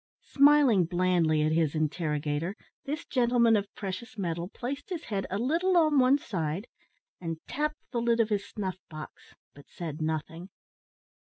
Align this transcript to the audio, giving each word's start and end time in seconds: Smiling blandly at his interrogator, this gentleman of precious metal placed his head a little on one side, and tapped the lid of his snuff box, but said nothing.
Smiling 0.25 0.85
blandly 0.85 1.43
at 1.43 1.51
his 1.51 1.75
interrogator, 1.75 2.55
this 2.85 3.05
gentleman 3.05 3.55
of 3.55 3.71
precious 3.75 4.17
metal 4.17 4.49
placed 4.49 4.89
his 4.89 5.03
head 5.03 5.27
a 5.29 5.37
little 5.37 5.77
on 5.77 5.99
one 5.99 6.17
side, 6.17 6.65
and 7.19 7.37
tapped 7.47 7.77
the 7.91 8.01
lid 8.01 8.19
of 8.19 8.29
his 8.29 8.49
snuff 8.49 8.79
box, 8.89 9.35
but 9.53 9.69
said 9.69 10.01
nothing. 10.01 10.49